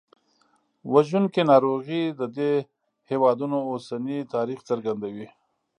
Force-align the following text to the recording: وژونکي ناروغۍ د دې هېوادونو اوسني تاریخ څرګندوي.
وژونکي 0.93 1.41
ناروغۍ 1.51 2.03
د 2.19 2.21
دې 2.37 2.51
هېوادونو 3.09 3.57
اوسني 3.71 4.17
تاریخ 4.33 4.59
څرګندوي. 4.69 5.27